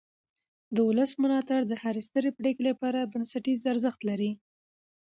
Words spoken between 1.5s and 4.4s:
د هرې سترې پرېکړې لپاره بنسټیز ارزښت لري